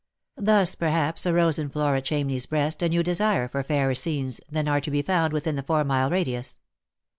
Thus, 0.37 0.73
perhaps, 0.73 1.27
arose 1.27 1.59
in 1.59 1.69
Flora 1.69 2.01
Ohamney's 2.01 2.47
breast 2.47 2.81
a 2.81 2.89
new 2.89 3.03
desire 3.03 3.47
for 3.47 3.61
fairer 3.61 3.93
scenes 3.93 4.41
than 4.49 4.67
are 4.67 4.81
to 4.81 4.89
be 4.89 5.03
found 5.03 5.31
within 5.31 5.57
the 5.57 5.61
four 5.61 5.83
mile 5.83 6.09
radius. 6.09 6.57